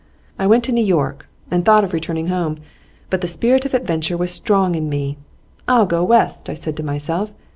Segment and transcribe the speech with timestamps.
[0.39, 2.57] I went to New York, and thought of returning home,
[3.11, 5.19] but the spirit of adventure was strong in me.
[5.67, 7.35] "I'll go West," I said to myself.